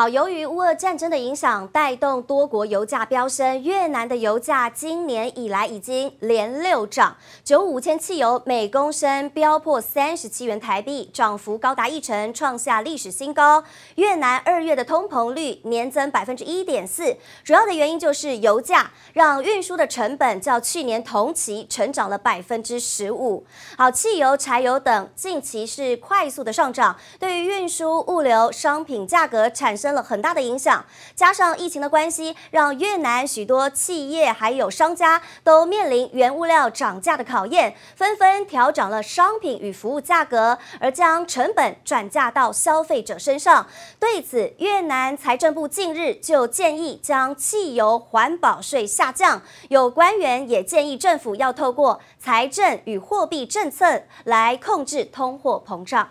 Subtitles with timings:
[0.00, 3.62] 好，由于乌俄战争的影响，带动多国油价飙升。
[3.62, 13.62] 越南的油价今年以来已经连六涨，九五千汽油每公升飙破三十七元台币，涨幅高达一成，创下历史新高。
[13.96, 23.44] 越南二月的通膨率年增百分之一点四，主要的原因就是油价让运输的成本较去年同期成长了百分之十五。
[23.76, 29.89] 好，汽油、柴油等近期是快速的上涨，对于运输、物流、商品价格产生。
[29.94, 43.66] 了很大的影响，加上疫情的关系，让越南许多企业还有商家都面临原物料涨价的考验，纷纷调涨了商品与服务价格，而将成本转嫁到消费者身上。
[43.98, 56.08] 对此，越南财政部近日就建议将汽油环保税下降，有官员也建议政府要透过财政与货币政策来控制通货膨胀。